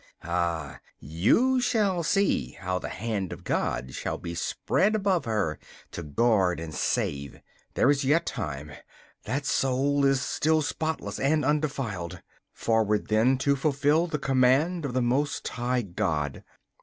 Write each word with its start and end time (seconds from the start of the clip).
Ah, 0.23 0.79
you 0.99 1.61
shall 1.61 2.01
see 2.01 2.53
how 2.53 2.79
the 2.79 2.89
hand 2.89 3.31
of 3.31 3.43
God 3.43 3.93
shall 3.93 4.17
be 4.17 4.33
spread 4.33 4.95
above 4.95 5.25
her 5.25 5.59
to 5.91 6.01
guard 6.01 6.59
and 6.59 6.73
save. 6.73 7.39
There 7.75 7.87
is 7.87 8.03
yet 8.03 8.25
time 8.25 8.71
that 9.25 9.45
soul 9.45 10.03
is 10.03 10.19
still 10.19 10.63
spotless 10.63 11.19
and 11.19 11.45
undefiled. 11.45 12.19
Forward, 12.51 13.09
then, 13.09 13.37
to 13.45 13.55
fulfil 13.55 14.07
the 14.07 14.17
command 14.17 14.85
of 14.85 14.95
the 14.95 15.03
Most 15.03 15.47
High 15.49 15.83
God! 15.83 16.43